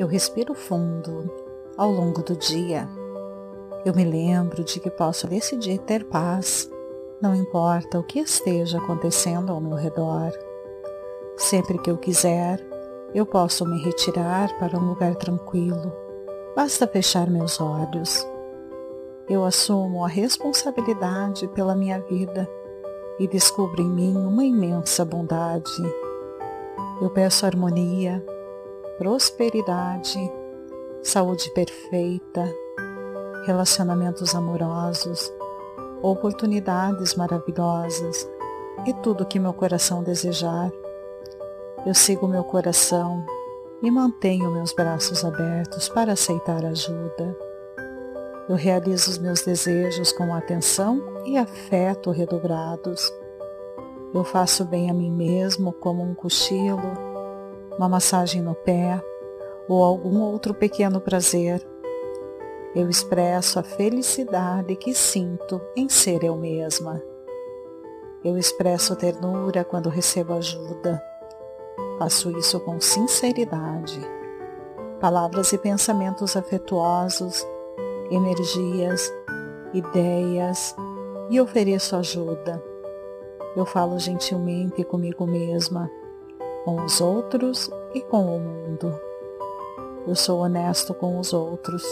[0.00, 1.30] Eu respiro fundo
[1.76, 2.88] ao longo do dia.
[3.84, 6.70] Eu me lembro de que posso decidir ter paz,
[7.20, 10.32] não importa o que esteja acontecendo ao meu redor.
[11.36, 12.66] Sempre que eu quiser,
[13.14, 15.92] eu posso me retirar para um lugar tranquilo.
[16.56, 18.26] Basta fechar meus olhos.
[19.28, 22.48] Eu assumo a responsabilidade pela minha vida
[23.18, 25.70] e descubro em mim uma imensa bondade.
[27.02, 28.24] Eu peço harmonia,
[29.00, 30.30] prosperidade,
[31.02, 32.44] saúde perfeita,
[33.46, 35.32] relacionamentos amorosos,
[36.02, 38.28] oportunidades maravilhosas
[38.86, 40.70] e tudo que meu coração desejar.
[41.86, 43.24] Eu sigo meu coração
[43.82, 47.34] e mantenho meus braços abertos para aceitar ajuda.
[48.50, 53.10] Eu realizo os meus desejos com atenção e afeto redobrados.
[54.12, 57.09] Eu faço bem a mim mesmo como um cochilo,
[57.80, 59.02] uma massagem no pé
[59.66, 61.66] ou algum outro pequeno prazer.
[62.74, 67.02] Eu expresso a felicidade que sinto em ser eu mesma.
[68.22, 71.02] Eu expresso ternura quando recebo ajuda.
[71.98, 73.98] Faço isso com sinceridade.
[75.00, 77.46] Palavras e pensamentos afetuosos,
[78.10, 79.10] energias,
[79.72, 80.76] ideias
[81.30, 82.62] e ofereço ajuda.
[83.56, 85.90] Eu falo gentilmente comigo mesma,
[86.64, 88.98] com os outros e com o mundo.
[90.06, 91.84] Eu sou honesto com os outros.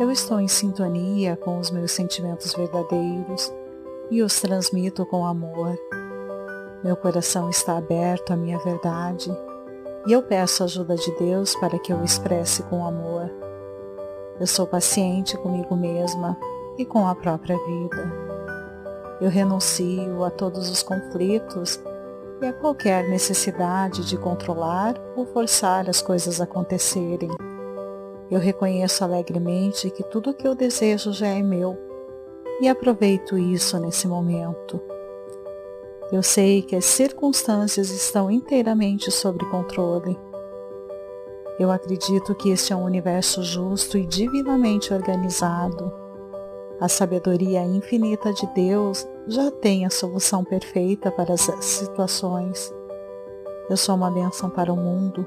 [0.00, 3.52] Eu estou em sintonia com os meus sentimentos verdadeiros
[4.10, 5.78] e os transmito com amor.
[6.82, 9.30] Meu coração está aberto à minha verdade
[10.06, 13.30] e eu peço a ajuda de Deus para que eu expresse com amor.
[14.38, 16.36] Eu sou paciente comigo mesma
[16.76, 18.12] e com a própria vida.
[19.20, 21.80] Eu renuncio a todos os conflitos
[22.44, 27.30] e a qualquer necessidade de controlar ou forçar as coisas a acontecerem.
[28.30, 31.76] Eu reconheço alegremente que tudo o que eu desejo já é meu
[32.60, 34.80] e aproveito isso nesse momento.
[36.12, 40.18] Eu sei que as circunstâncias estão inteiramente sob controle.
[41.58, 45.92] Eu acredito que este é um universo justo e divinamente organizado.
[46.80, 52.72] A sabedoria infinita de Deus já tem a solução perfeita para as situações.
[53.70, 55.26] Eu sou uma bênção para o mundo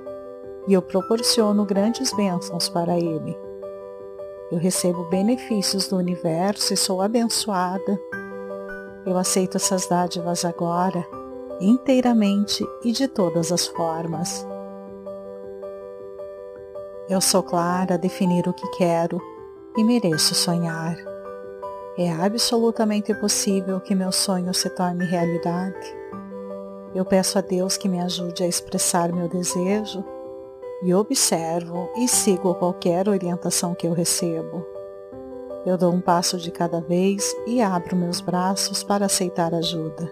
[0.68, 3.38] e eu proporciono grandes bênçãos para ele.
[4.52, 8.00] Eu recebo benefícios do universo e sou abençoada
[9.08, 11.08] eu aceito essas dádivas agora,
[11.62, 14.46] inteiramente e de todas as formas.
[17.10, 19.22] Eu sou clara a definir o que quero
[19.78, 20.98] e mereço sonhar.
[22.00, 25.98] É absolutamente possível que meu sonho se torne realidade.
[26.94, 30.06] Eu peço a Deus que me ajude a expressar meu desejo
[30.84, 34.64] e observo e sigo qualquer orientação que eu recebo.
[35.66, 40.08] Eu dou um passo de cada vez e abro meus braços para aceitar ajuda.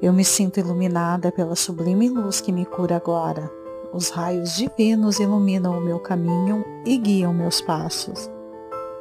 [0.00, 3.50] Eu me sinto iluminada pela sublime luz que me cura agora.
[3.92, 8.30] Os raios divinos iluminam o meu caminho e guiam meus passos.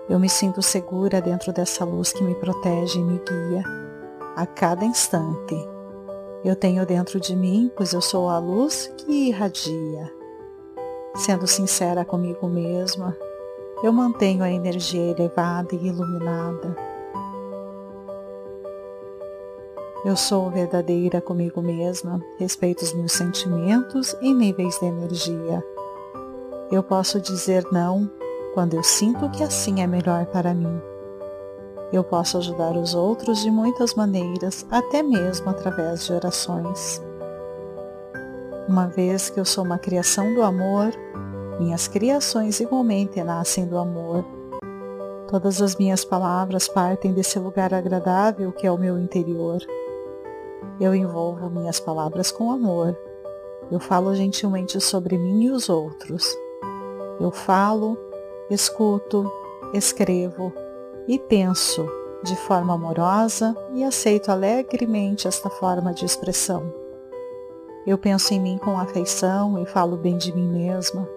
[0.10, 3.64] Eu me sinto segura dentro dessa luz que me protege e me guia
[4.36, 5.56] a cada instante.
[6.44, 10.12] Eu tenho dentro de mim, pois eu sou a luz que irradia.
[11.14, 13.16] Sendo sincera comigo mesma,
[13.84, 16.76] eu mantenho a energia elevada e iluminada.
[20.04, 25.64] Eu sou verdadeira comigo mesma, respeito os meus sentimentos e níveis de energia.
[26.72, 28.10] Eu posso dizer não
[28.54, 30.82] quando eu sinto que assim é melhor para mim.
[31.92, 37.02] Eu posso ajudar os outros de muitas maneiras, até mesmo através de orações.
[38.68, 40.92] Uma vez que eu sou uma criação do amor,
[41.60, 44.24] minhas criações igualmente nascem do amor.
[45.28, 49.60] Todas as minhas palavras partem desse lugar agradável que é o meu interior.
[50.80, 52.96] Eu envolvo minhas palavras com amor.
[53.72, 56.26] Eu falo gentilmente sobre mim e os outros.
[57.20, 57.98] Eu falo,
[58.50, 59.32] escuto,
[59.74, 60.54] escrevo
[61.08, 61.88] e penso
[62.24, 66.74] de forma amorosa e aceito alegremente esta forma de expressão.
[67.88, 71.08] Eu penso em mim com afeição e falo bem de mim mesma.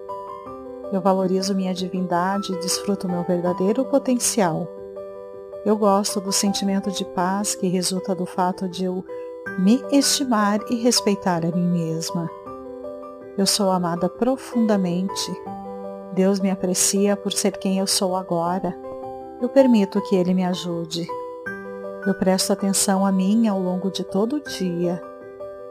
[0.91, 4.67] Eu valorizo minha divindade e desfruto meu verdadeiro potencial.
[5.65, 9.03] Eu gosto do sentimento de paz que resulta do fato de eu
[9.59, 12.29] me estimar e respeitar a mim mesma.
[13.37, 15.31] Eu sou amada profundamente.
[16.13, 18.77] Deus me aprecia por ser quem eu sou agora.
[19.41, 21.07] Eu permito que Ele me ajude.
[22.05, 25.01] Eu presto atenção a mim ao longo de todo o dia.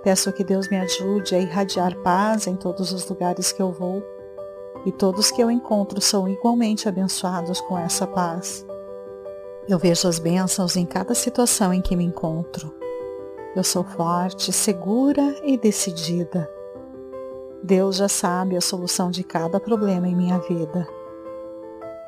[0.03, 4.03] Peço que Deus me ajude a irradiar paz em todos os lugares que eu vou
[4.85, 8.67] e todos que eu encontro são igualmente abençoados com essa paz.
[9.69, 12.75] Eu vejo as bênçãos em cada situação em que me encontro.
[13.55, 16.51] Eu sou forte, segura e decidida.
[17.63, 20.87] Deus já sabe a solução de cada problema em minha vida.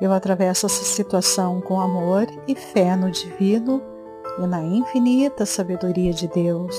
[0.01, 3.81] Eu atravesso essa situação com amor e fé no divino
[4.37, 6.75] e na infinita sabedoria de Deus.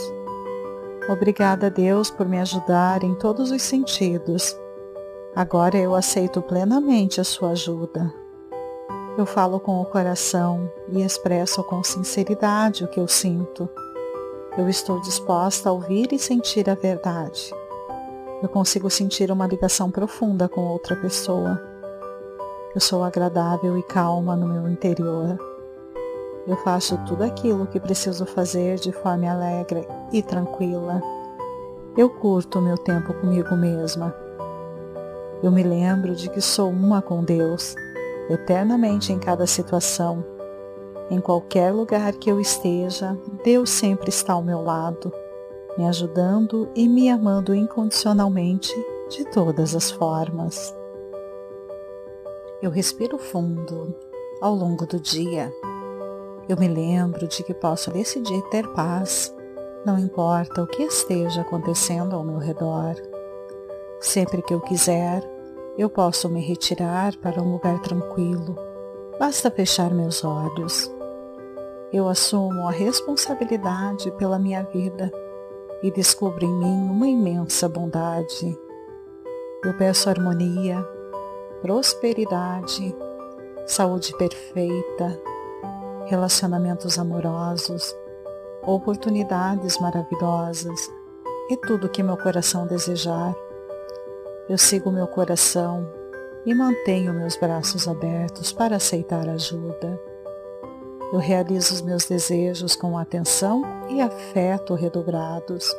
[1.09, 4.55] Obrigada, Deus, por me ajudar em todos os sentidos.
[5.35, 8.13] Agora eu aceito plenamente a sua ajuda.
[9.17, 13.67] Eu falo com o coração e expresso com sinceridade o que eu sinto.
[14.59, 17.51] Eu estou disposta a ouvir e sentir a verdade.
[18.43, 21.59] Eu consigo sentir uma ligação profunda com outra pessoa.
[22.75, 25.39] Eu sou agradável e calma no meu interior.
[26.47, 31.03] Eu faço tudo aquilo que preciso fazer de forma alegre e tranquila.
[31.97, 34.15] Eu curto o meu tempo comigo mesma.
[35.43, 37.75] Eu me lembro de que sou uma com Deus
[38.29, 40.23] eternamente em cada situação.
[41.11, 45.11] Em qualquer lugar que eu esteja, Deus sempre está ao meu lado,
[45.77, 48.73] me ajudando e me amando incondicionalmente
[49.09, 50.75] de todas as formas.
[52.63, 53.95] Eu respiro fundo
[54.41, 55.53] ao longo do dia.
[56.49, 59.35] Eu me lembro de que posso decidir ter paz,
[59.85, 62.95] não importa o que esteja acontecendo ao meu redor.
[64.01, 65.23] Sempre que eu quiser,
[65.77, 68.57] eu posso me retirar para um lugar tranquilo.
[69.19, 70.91] Basta fechar meus olhos.
[71.93, 75.11] Eu assumo a responsabilidade pela minha vida
[75.83, 78.59] e descubro em mim uma imensa bondade.
[79.65, 80.83] Eu peço harmonia,
[81.61, 82.95] prosperidade,
[83.67, 85.21] saúde perfeita,
[86.07, 87.95] relacionamentos amorosos,
[88.63, 90.91] oportunidades maravilhosas
[91.51, 93.35] e tudo que meu coração desejar
[94.49, 95.93] eu sigo meu coração
[96.45, 100.01] e mantenho meus braços abertos para aceitar ajuda.
[101.13, 105.73] Eu realizo os meus desejos com atenção e afeto redobrados.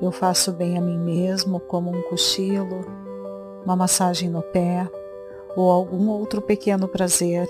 [0.00, 2.84] Eu faço bem a mim mesmo, como um cochilo,
[3.64, 4.88] uma massagem no pé
[5.56, 7.48] ou algum outro pequeno prazer.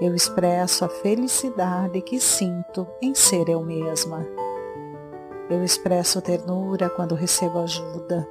[0.00, 4.26] Eu expresso a felicidade que sinto em ser eu mesma.
[5.50, 8.26] Eu expresso ternura quando recebo ajuda.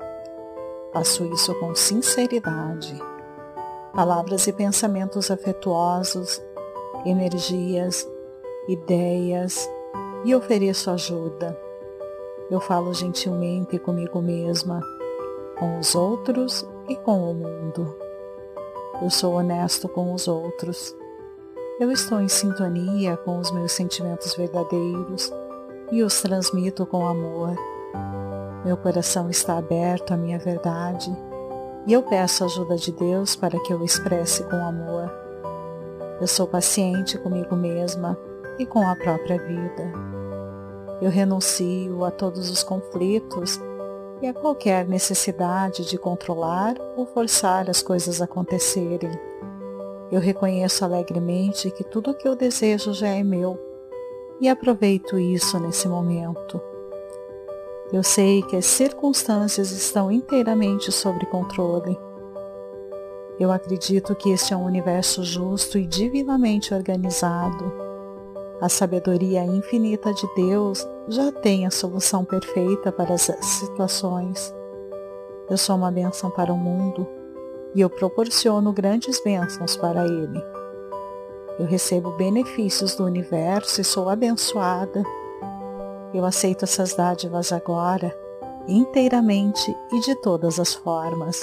[0.94, 2.98] Faço isso com sinceridade.
[3.94, 6.42] Palavras e pensamentos afetuosos,
[7.10, 8.08] energias,
[8.68, 9.70] ideias
[10.26, 11.58] e ofereço ajuda.
[12.50, 14.82] Eu falo gentilmente comigo mesma,
[15.58, 17.96] com os outros e com o mundo.
[19.02, 20.96] Eu sou honesto com os outros.
[21.80, 25.32] Eu estou em sintonia com os meus sentimentos verdadeiros
[25.92, 27.56] e os transmito com amor.
[28.66, 31.16] Meu coração está aberto à minha verdade
[31.86, 35.27] e eu peço a ajuda de Deus para que eu expresse com amor.
[36.20, 38.18] Eu sou paciente comigo mesma
[38.58, 39.92] e com a própria vida.
[41.00, 43.60] Eu renuncio a todos os conflitos
[44.22, 49.12] e a qualquer necessidade de controlar ou forçar as coisas a acontecerem.
[50.12, 53.60] Eu reconheço alegremente que tudo o que eu desejo já é meu
[54.40, 56.60] e aproveito isso nesse momento.
[57.92, 61.98] Eu sei que as circunstâncias estão inteiramente sob controle.
[63.40, 67.72] Eu acredito que este é um universo justo e divinamente organizado.
[68.60, 74.54] A sabedoria infinita de Deus já tem a solução perfeita para as situações.
[75.50, 77.08] Eu sou uma bênção para o mundo
[77.76, 80.44] e eu proporciono grandes bênçãos para ele.
[81.60, 85.04] Eu recebo benefícios do universo e sou abençoada
[86.14, 88.18] eu aceito essas dádivas agora,
[88.68, 91.42] inteiramente e de todas as formas.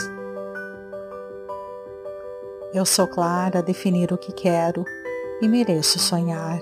[2.75, 4.85] Eu sou clara a definir o que quero
[5.41, 6.61] e mereço sonhar.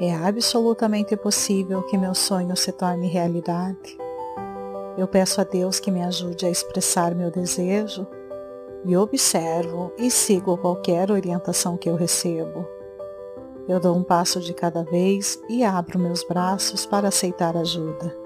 [0.00, 3.98] É absolutamente possível que meu sonho se torne realidade.
[4.96, 8.06] Eu peço a Deus que me ajude a expressar meu desejo
[8.86, 12.66] e observo e sigo qualquer orientação que eu recebo.
[13.68, 18.16] Eu dou um passo de cada vez e abro meus braços para aceitar ajuda.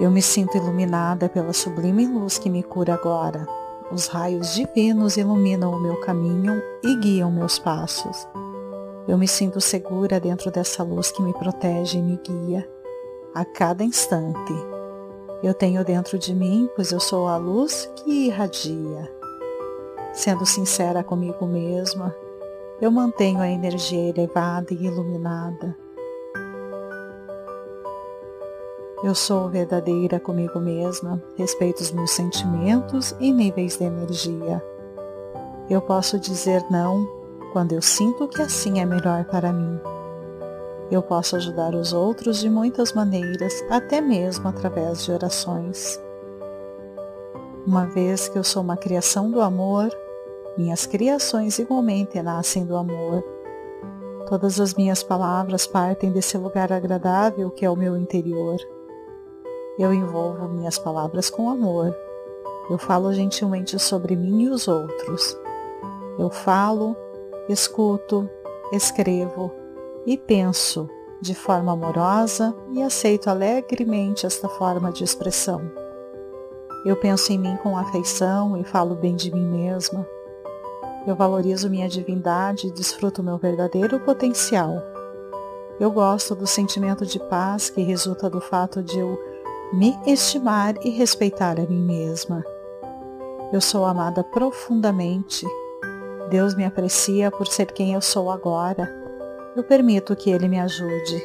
[0.00, 3.59] Eu me sinto iluminada pela sublime luz que me cura agora.
[3.92, 8.28] Os raios divinos iluminam o meu caminho e guiam meus passos.
[9.08, 12.68] Eu me sinto segura dentro dessa luz que me protege e me guia
[13.34, 14.52] a cada instante.
[15.42, 19.10] Eu tenho dentro de mim, pois eu sou a luz que irradia.
[20.12, 22.14] Sendo sincera comigo mesma,
[22.80, 25.76] eu mantenho a energia elevada e iluminada.
[29.02, 34.62] Eu sou verdadeira comigo mesma, respeito os meus sentimentos e níveis de energia.
[35.70, 37.08] Eu posso dizer não
[37.50, 39.80] quando eu sinto que assim é melhor para mim.
[40.90, 45.98] Eu posso ajudar os outros de muitas maneiras, até mesmo através de orações.
[47.66, 49.88] Uma vez que eu sou uma criação do amor,
[50.58, 53.24] minhas criações igualmente nascem do amor.
[54.28, 58.58] Todas as minhas palavras partem desse lugar agradável que é o meu interior.
[59.80, 61.96] Eu envolvo minhas palavras com amor.
[62.68, 65.34] Eu falo gentilmente sobre mim e os outros.
[66.18, 66.94] Eu falo,
[67.48, 68.28] escuto,
[68.74, 69.50] escrevo
[70.04, 70.86] e penso
[71.22, 75.62] de forma amorosa e aceito alegremente esta forma de expressão.
[76.84, 80.06] Eu penso em mim com afeição e falo bem de mim mesma.
[81.06, 84.74] Eu valorizo minha divindade e desfruto meu verdadeiro potencial.
[85.80, 89.29] Eu gosto do sentimento de paz que resulta do fato de eu
[89.72, 92.44] me estimar e respeitar a mim mesma.
[93.52, 95.46] Eu sou amada profundamente.
[96.28, 98.88] Deus me aprecia por ser quem eu sou agora.
[99.56, 101.24] Eu permito que Ele me ajude.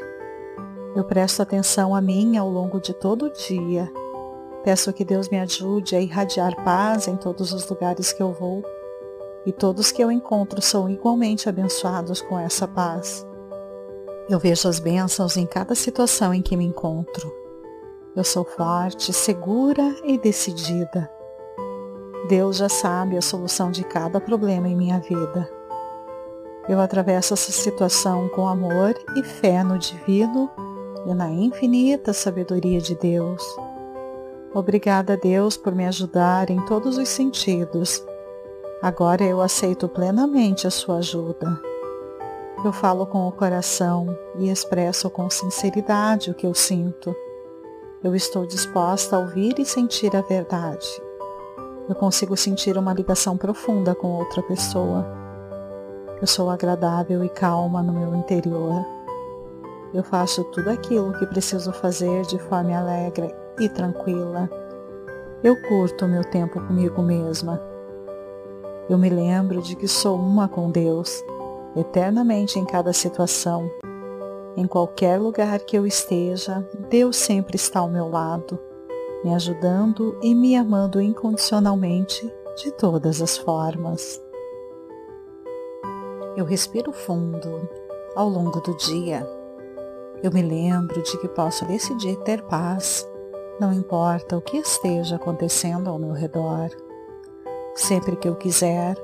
[0.96, 3.92] Eu presto atenção a mim ao longo de todo o dia.
[4.64, 8.64] Peço que Deus me ajude a irradiar paz em todos os lugares que eu vou.
[9.44, 13.26] E todos que eu encontro são igualmente abençoados com essa paz.
[14.30, 17.45] Eu vejo as bênçãos em cada situação em que me encontro.
[18.16, 21.12] Eu sou forte, segura e decidida.
[22.30, 25.52] Deus já sabe a solução de cada problema em minha vida.
[26.70, 30.50] Eu atravesso essa situação com amor e fé no divino
[31.06, 33.44] e na infinita sabedoria de Deus.
[34.54, 38.02] Obrigada, Deus, por me ajudar em todos os sentidos.
[38.82, 41.60] Agora eu aceito plenamente a sua ajuda.
[42.64, 47.14] Eu falo com o coração e expresso com sinceridade o que eu sinto.
[48.06, 51.02] Eu estou disposta a ouvir e sentir a verdade.
[51.90, 55.04] Eu consigo sentir uma ligação profunda com outra pessoa.
[56.22, 58.86] Eu sou agradável e calma no meu interior.
[59.92, 64.52] Eu faço tudo aquilo que preciso fazer de forma alegre e tranquila.
[65.44, 67.60] Eu curto o meu tempo comigo mesma.
[68.88, 71.24] Eu me lembro de que sou uma com Deus,
[71.76, 73.68] eternamente em cada situação
[74.58, 78.58] em qualquer lugar que eu esteja, Deus sempre está ao meu lado,
[79.24, 84.22] me ajudando e me amando incondicionalmente de todas as formas.
[86.38, 87.68] Eu respiro fundo
[88.16, 89.28] ao longo do dia.
[90.24, 93.08] Eu me lembro de que posso decidir ter paz,
[93.60, 96.70] não importa o que esteja acontecendo ao meu redor.
[97.74, 98.98] Sempre que eu quiser,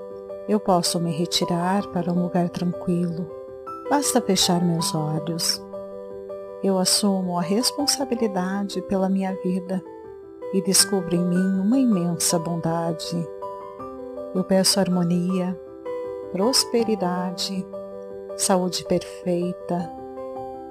[0.47, 3.40] eu posso me retirar para um lugar tranquilo
[3.91, 5.61] Basta fechar meus olhos.
[6.63, 9.83] Eu assumo a responsabilidade pela minha vida
[10.53, 13.27] e descubro em mim uma imensa bondade.
[14.33, 15.59] Eu peço harmonia,
[16.31, 17.67] prosperidade,
[18.37, 19.91] saúde perfeita,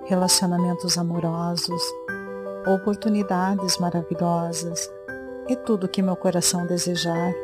[0.06, 1.82] relacionamentos amorosos,
[2.66, 4.90] oportunidades maravilhosas
[5.46, 7.34] e tudo que meu coração desejar.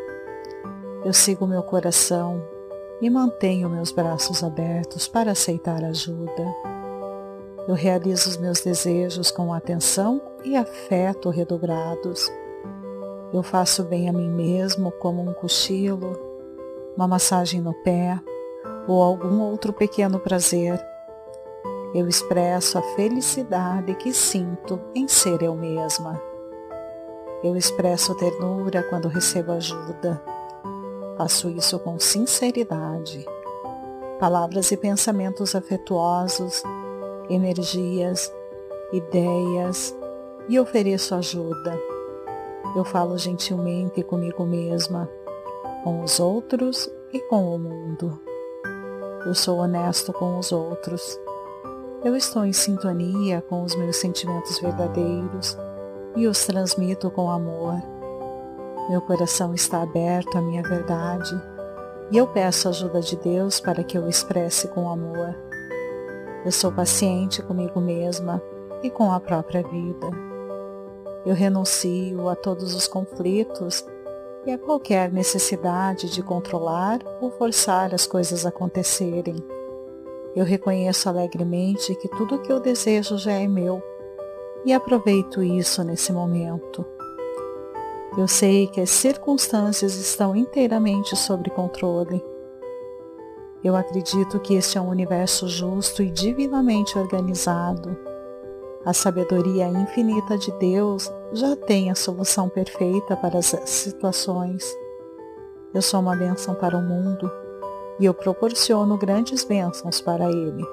[1.05, 2.56] Eu sigo meu coração
[3.01, 6.55] e mantenho meus braços abertos para aceitar ajuda.
[7.69, 12.31] Eu realizo os meus desejos com atenção e afeto redobrados.
[13.33, 16.19] Eu faço bem a mim mesmo como um cochilo,
[16.97, 18.19] uma massagem no pé
[18.87, 20.81] ou algum outro pequeno prazer.
[21.95, 26.21] Eu expresso a felicidade que sinto em ser eu mesma.
[27.43, 30.23] Eu expresso ternura quando recebo ajuda
[31.17, 33.25] Faço isso com sinceridade.
[34.21, 36.63] Palavras e pensamentos afetuosos,
[37.31, 38.33] energias,
[38.93, 39.97] ideias
[40.49, 41.79] e ofereço ajuda.
[42.77, 45.09] Eu falo gentilmente comigo mesma,
[45.83, 48.21] com os outros e com o mundo.
[49.25, 51.19] Eu sou honesto com os outros.
[52.05, 55.57] Eu estou em sintonia com os meus sentimentos verdadeiros
[56.15, 57.96] e os transmito com amor.
[58.89, 61.35] Meu coração está aberto à minha verdade
[62.13, 65.35] e eu peço a ajuda de Deus para que eu expresse com amor.
[66.45, 68.41] Eu sou paciente comigo mesma
[68.85, 70.07] e com a própria vida.
[71.25, 73.85] Eu renuncio a todos os conflitos
[74.47, 79.35] e a qualquer necessidade de controlar ou forçar as coisas a acontecerem.
[80.37, 83.83] Eu reconheço alegremente que tudo o que eu desejo já é meu
[84.65, 86.87] e aproveito isso nesse momento.
[88.17, 92.25] Eu sei que as circunstâncias estão inteiramente sob controle.
[93.63, 97.95] Eu acredito que este é um universo justo e divinamente organizado.
[98.87, 104.65] A sabedoria infinita de Deus já tem a solução perfeita para as situações.
[105.75, 107.31] Eu sou uma bênção para o mundo
[108.01, 110.65] e eu proporciono grandes bênçãos para ele.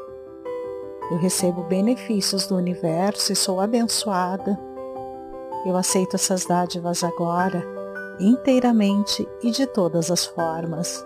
[1.12, 4.58] Eu recebo benefícios do universo e sou abençoada.
[5.66, 7.64] Eu aceito essas dádivas agora,
[8.20, 11.06] inteiramente e de todas as formas.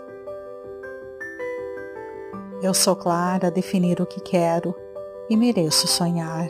[2.61, 4.73] Eu sou clara a definir o que quero
[5.29, 6.49] e mereço sonhar.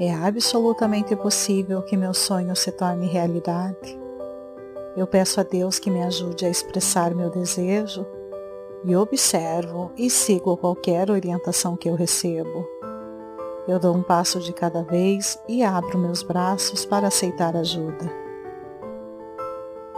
[0.00, 3.98] É absolutamente possível que meu sonho se torne realidade.
[4.96, 8.04] Eu peço a Deus que me ajude a expressar meu desejo
[8.84, 12.66] e observo e sigo qualquer orientação que eu recebo.
[13.66, 18.10] Eu dou um passo de cada vez e abro meus braços para aceitar ajuda.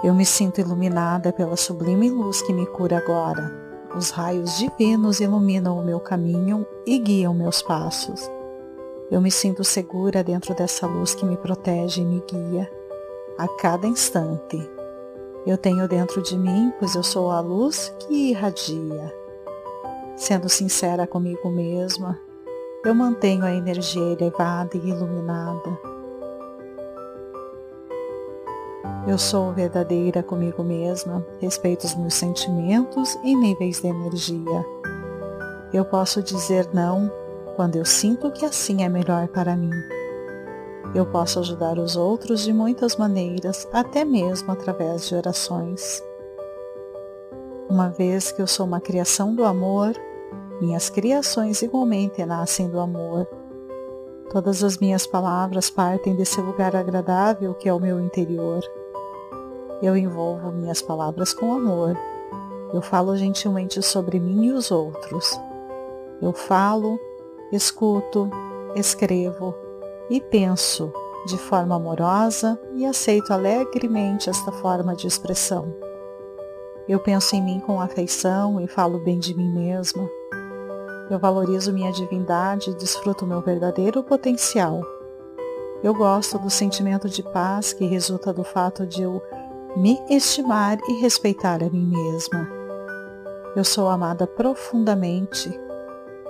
[0.02, 5.78] Eu me sinto iluminada pela sublime luz que me cura agora os raios divinos iluminam
[5.78, 8.30] o meu caminho e guiam meus passos.
[9.10, 12.70] Eu me sinto segura dentro dessa luz que me protege e me guia
[13.38, 14.58] a cada instante.
[15.46, 19.14] Eu tenho dentro de mim, pois eu sou a luz que irradia.
[20.14, 22.20] Sendo sincera comigo mesma,
[22.84, 25.78] eu mantenho a energia elevada e iluminada.
[29.06, 34.64] Eu sou verdadeira comigo mesma, respeito os meus sentimentos e níveis de energia.
[35.72, 37.10] Eu posso dizer não
[37.56, 39.72] quando eu sinto que assim é melhor para mim.
[40.94, 46.02] Eu posso ajudar os outros de muitas maneiras, até mesmo através de orações.
[47.68, 49.94] Uma vez que eu sou uma criação do amor,
[50.60, 53.26] minhas criações igualmente nascem do amor.
[54.30, 58.60] Todas as minhas palavras partem desse lugar agradável que é o meu interior.
[59.80, 61.96] Eu envolvo minhas palavras com amor.
[62.72, 65.40] Eu falo gentilmente sobre mim e os outros.
[66.20, 66.98] Eu falo,
[67.52, 68.28] escuto,
[68.74, 69.54] escrevo
[70.10, 70.92] e penso
[71.26, 75.72] de forma amorosa e aceito alegremente esta forma de expressão.
[76.88, 80.17] Eu penso em mim com afeição e falo bem de mim mesma.
[81.10, 84.82] Eu valorizo minha divindade e desfruto meu verdadeiro potencial.
[85.82, 89.22] Eu gosto do sentimento de paz que resulta do fato de eu
[89.76, 92.48] me estimar e respeitar a mim mesma.
[93.56, 95.48] Eu sou amada profundamente.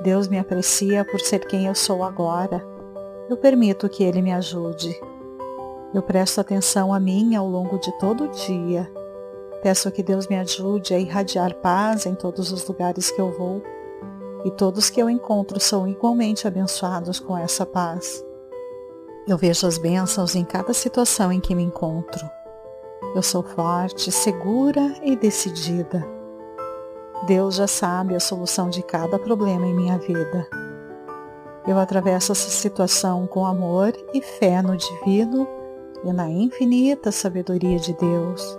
[0.03, 2.65] Deus me aprecia por ser quem eu sou agora.
[3.29, 4.95] Eu permito que Ele me ajude.
[5.93, 8.91] Eu presto atenção a mim ao longo de todo o dia.
[9.63, 13.63] Peço que Deus me ajude a irradiar paz em todos os lugares que eu vou.
[14.45, 18.25] E todos que eu encontro são igualmente abençoados com essa paz.
[19.27, 22.29] Eu vejo as bênçãos em cada situação em que me encontro.
[23.15, 26.07] Eu sou forte, segura e decidida.
[27.27, 30.47] Deus já sabe a solução de cada problema em minha vida.
[31.67, 35.47] Eu atravesso essa situação com amor e fé no divino
[36.05, 38.59] e na infinita sabedoria de Deus.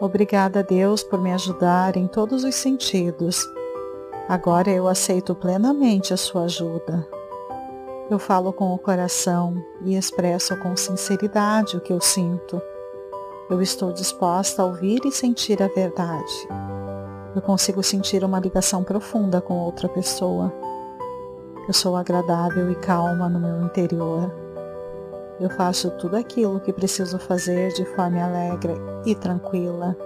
[0.00, 3.44] Obrigada, Deus, por me ajudar em todos os sentidos.
[4.28, 7.06] Agora eu aceito plenamente a sua ajuda.
[8.10, 12.60] Eu falo com o coração e expresso com sinceridade o que eu sinto.
[13.48, 16.48] Eu estou disposta a ouvir e sentir a verdade.
[17.36, 20.52] Eu consigo sentir uma ligação profunda com outra pessoa.
[21.68, 24.28] Eu sou agradável e calma no meu interior.
[25.38, 29.96] Eu faço tudo aquilo que preciso fazer de forma alegre e tranquila.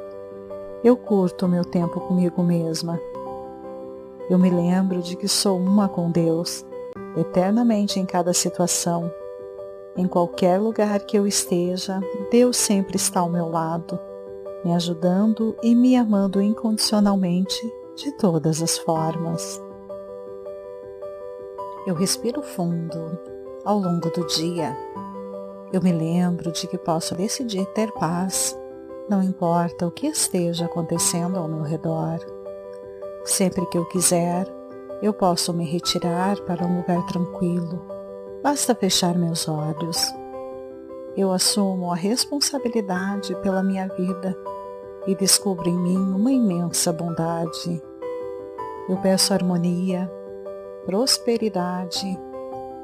[0.85, 3.01] Eu curto o meu tempo comigo mesma.
[4.31, 6.65] Eu me lembro de que sou uma com Deus,
[7.17, 9.13] eternamente em cada situação
[9.97, 13.99] em qualquer lugar que eu esteja, Deus sempre está ao meu lado,
[14.65, 17.61] me ajudando e me amando incondicionalmente
[17.97, 19.61] de todas as formas.
[21.87, 23.19] Eu respiro fundo
[23.65, 24.77] ao longo do dia.
[25.73, 28.57] Eu me lembro de que posso decidir ter paz,
[29.09, 32.19] não importa o que esteja acontecendo ao meu redor.
[33.25, 34.47] Sempre que eu quiser,
[35.03, 38.01] eu posso me retirar para um lugar tranquilo
[38.43, 40.15] Basta fechar meus olhos.
[41.15, 44.35] Eu assumo a responsabilidade pela minha vida
[45.07, 47.83] e descubro em mim uma imensa bondade.
[48.89, 50.11] Eu peço harmonia,
[50.87, 52.19] prosperidade,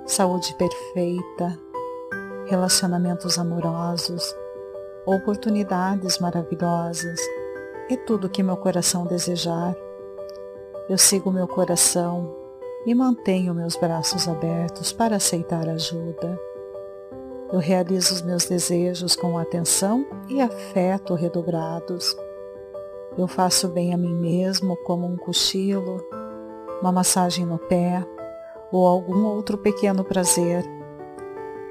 [0.05, 1.59] saúde perfeita,
[2.45, 4.37] relacionamentos amorosos,
[5.07, 7.19] oportunidades maravilhosas
[7.89, 9.75] e tudo que meu coração desejar.
[10.89, 12.33] Eu sigo meu coração
[12.87, 16.41] e mantenho meus braços abertos para aceitar ajuda.
[17.53, 22.17] Eu realizo os meus desejos com atenção e afeto redobrados.
[23.19, 26.01] Eu faço bem a mim mesmo como um cochilo,
[26.81, 28.07] uma massagem no pé
[28.71, 30.65] ou algum outro pequeno prazer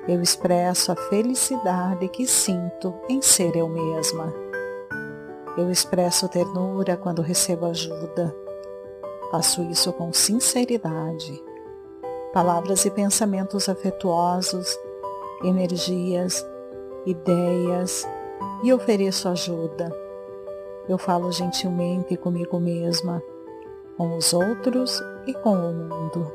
[0.10, 4.34] Eu expresso a felicidade que sinto em ser eu mesma.
[5.58, 8.45] Eu expresso ternura quando recebo ajuda.
[9.36, 11.44] Faço isso com sinceridade.
[12.32, 14.80] Palavras e pensamentos afetuosos,
[15.44, 16.48] energias,
[17.06, 18.08] ideias
[18.64, 19.94] e ofereço ajuda.
[20.88, 23.22] Eu falo gentilmente comigo mesma,
[23.98, 26.32] com os outros e com o mundo.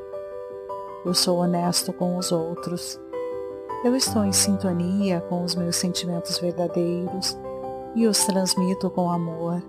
[1.03, 3.01] Eu sou honesto com os outros.
[3.83, 7.35] Eu estou em sintonia com os meus sentimentos verdadeiros
[7.95, 9.59] e os transmito com amor.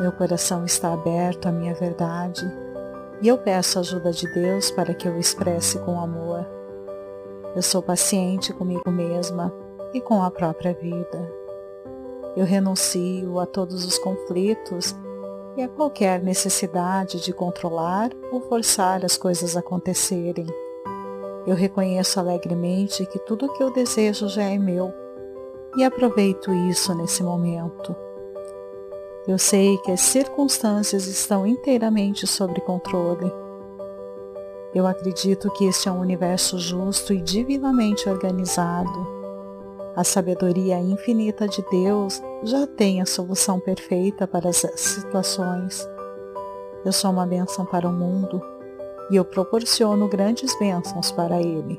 [0.00, 2.50] Meu coração está aberto à minha verdade
[3.20, 6.46] e eu peço a ajuda de Deus para que eu expresse com amor.
[7.54, 9.52] Eu sou paciente comigo mesma
[9.92, 11.30] e com a própria vida.
[12.34, 14.96] Eu renuncio a todos os conflitos
[15.56, 20.46] e a qualquer necessidade de controlar ou forçar as coisas a acontecerem.
[21.46, 24.92] Eu reconheço alegremente que tudo o que eu desejo já é meu
[25.76, 27.94] e aproveito isso nesse momento.
[29.26, 33.32] Eu sei que as circunstâncias estão inteiramente sob controle.
[34.74, 39.22] Eu acredito que este é um universo justo e divinamente organizado
[39.94, 45.86] a sabedoria infinita de Deus já tem a solução perfeita para as situações.
[46.82, 48.42] Eu sou uma bênção para o mundo
[49.10, 51.78] e eu proporciono grandes bênçãos para ele.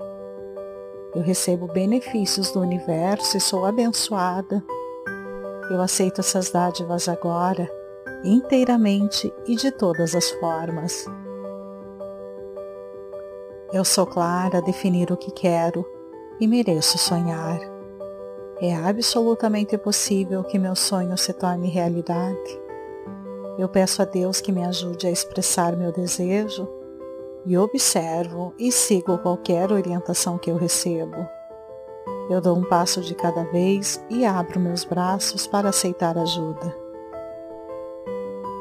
[1.15, 4.63] Eu recebo benefícios do universo e sou abençoada.
[5.69, 7.69] Eu aceito essas dádivas agora,
[8.23, 11.05] inteiramente e de todas as formas.
[13.71, 15.85] Eu sou clara a definir o que quero
[16.39, 17.59] e mereço sonhar.
[18.61, 22.61] É absolutamente possível que meu sonho se torne realidade.
[23.57, 26.67] Eu peço a Deus que me ajude a expressar meu desejo
[27.45, 31.27] e observo e sigo qualquer orientação que eu recebo.
[32.29, 36.75] Eu dou um passo de cada vez e abro meus braços para aceitar ajuda.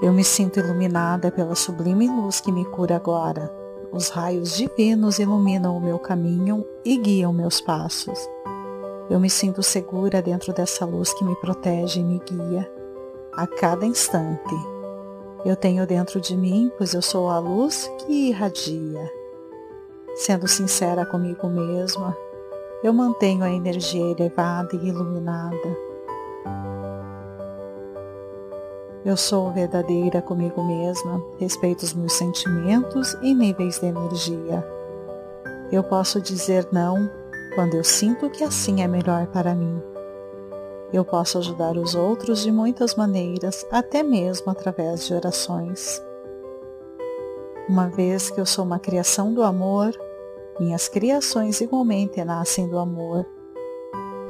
[0.02, 3.54] Eu me sinto iluminada pela sublime luz que me cura agora.
[3.92, 8.18] Os raios divinos iluminam o meu caminho e guiam meus passos.
[9.08, 12.68] Eu me sinto segura dentro dessa luz que me protege e me guia
[13.32, 14.54] a cada instante.
[15.44, 19.08] Eu tenho dentro de mim, pois eu sou a luz que irradia.
[20.16, 22.16] Sendo sincera comigo mesma,
[22.82, 25.92] eu mantenho a energia elevada e iluminada.
[29.04, 34.66] Eu sou verdadeira comigo mesma, respeito os meus sentimentos e níveis de energia.
[35.70, 37.10] Eu posso dizer não
[37.54, 39.80] quando eu sinto que assim é melhor para mim.
[40.92, 46.02] Eu posso ajudar os outros de muitas maneiras, até mesmo através de orações.
[47.68, 49.92] Uma vez que eu sou uma criação do amor,
[50.62, 53.26] minhas criações igualmente nascem do amor.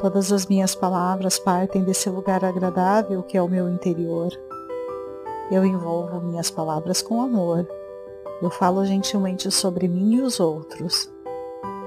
[0.00, 4.30] Todas as minhas palavras partem desse lugar agradável que é o meu interior.
[5.50, 7.68] Eu envolvo minhas palavras com amor.
[8.40, 11.12] Eu falo gentilmente sobre mim e os outros.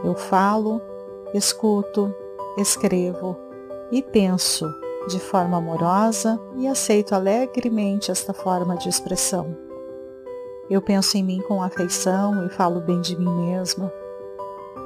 [0.03, 0.79] Eu falo
[1.34, 2.13] escuto,
[2.55, 3.36] escrevo
[3.91, 4.71] e penso
[5.08, 9.58] de forma amorosa e aceito alegremente esta forma de expressão.
[10.69, 13.91] Eu penso em mim com afeição e falo bem de mim mesma.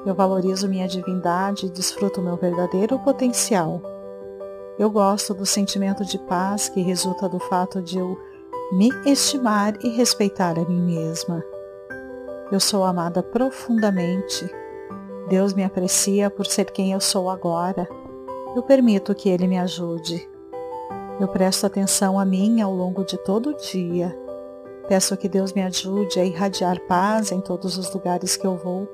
[0.06, 3.82] Eu valorizo minha divindade e desfruto meu verdadeiro potencial.
[4.78, 8.18] Eu gosto do sentimento de paz que resulta do fato de eu
[8.72, 11.44] me estimar e respeitar a mim mesma.
[12.52, 14.50] Eu sou amada profundamente
[15.30, 17.88] Deus me aprecia por ser quem eu sou agora.
[18.56, 20.28] Eu permito que Ele me ajude.
[21.20, 24.18] Eu presto atenção a mim ao longo de todo o dia.
[24.88, 28.90] Peço que Deus me ajude a irradiar paz em todos os lugares que eu vou.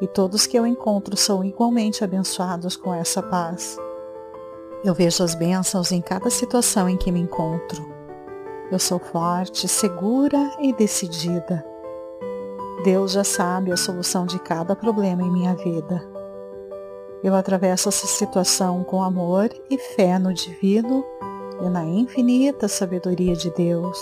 [0.00, 3.76] E todos que eu encontro são igualmente abençoados com essa paz.
[4.82, 7.86] Eu vejo as bênçãos em cada situação em que me encontro.
[8.72, 11.64] Eu sou forte, segura e decidida.
[12.82, 16.02] Deus já sabe a solução de cada problema em minha vida.
[17.22, 21.04] Eu atravesso essa situação com amor e fé no divino
[21.60, 24.00] e na infinita sabedoria de Deus.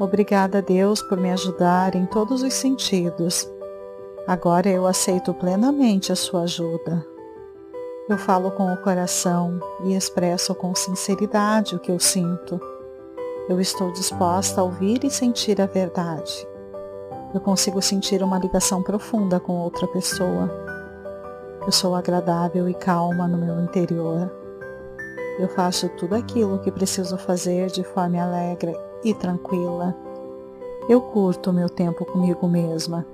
[0.00, 3.48] Obrigada, Deus, por me ajudar em todos os sentidos.
[4.30, 7.04] Agora eu aceito plenamente a sua ajuda.
[8.08, 12.60] Eu falo com o coração e expresso com sinceridade o que eu sinto.
[13.48, 16.48] Eu estou disposta a ouvir e sentir a verdade
[17.32, 20.50] eu consigo sentir uma ligação profunda com outra pessoa.
[21.64, 24.30] Eu sou agradável e calma no meu interior.
[25.38, 29.94] Eu faço tudo aquilo que preciso fazer de forma alegre e tranquila.
[30.88, 33.06] Eu curto o meu tempo comigo mesma.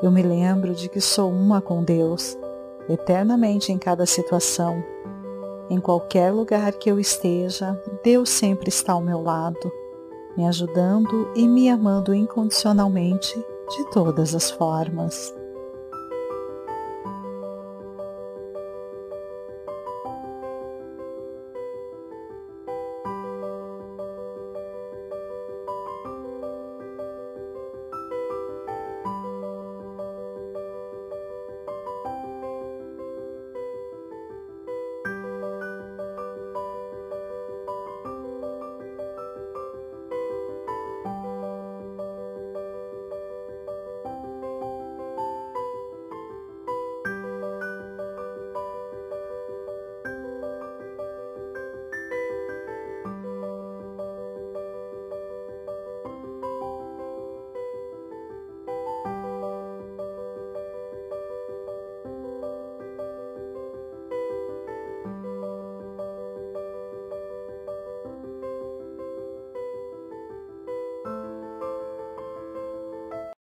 [0.00, 2.38] Eu me lembro de que sou uma com Deus,
[2.88, 4.82] eternamente em cada situação.
[5.68, 9.72] Em qualquer lugar que eu esteja, Deus sempre está ao meu lado,
[10.36, 15.34] me ajudando e me amando incondicionalmente de todas as formas.